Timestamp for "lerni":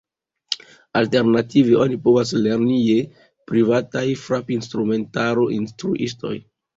2.45-2.77